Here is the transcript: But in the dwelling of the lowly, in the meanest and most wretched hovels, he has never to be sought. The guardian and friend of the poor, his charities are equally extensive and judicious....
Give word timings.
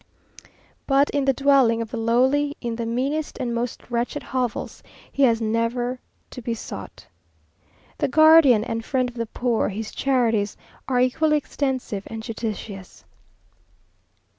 But 0.87 1.11
in 1.11 1.25
the 1.25 1.31
dwelling 1.33 1.79
of 1.79 1.91
the 1.91 1.97
lowly, 1.97 2.57
in 2.59 2.75
the 2.75 2.87
meanest 2.87 3.37
and 3.39 3.53
most 3.53 3.83
wretched 3.91 4.23
hovels, 4.23 4.81
he 5.11 5.21
has 5.21 5.39
never 5.39 5.99
to 6.31 6.41
be 6.41 6.55
sought. 6.55 7.05
The 7.99 8.07
guardian 8.07 8.63
and 8.63 8.83
friend 8.83 9.09
of 9.09 9.15
the 9.15 9.27
poor, 9.27 9.69
his 9.69 9.91
charities 9.91 10.57
are 10.87 10.99
equally 10.99 11.37
extensive 11.37 12.01
and 12.07 12.23
judicious.... 12.23 13.05